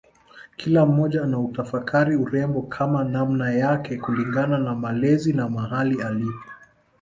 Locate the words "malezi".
4.75-5.33